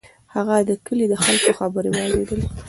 هغه 0.33 0.55
د 0.69 0.71
کلي 0.85 1.05
د 1.09 1.13
خلکو 1.23 1.51
خبرې 1.59 1.89
واورېدلې. 1.91 2.47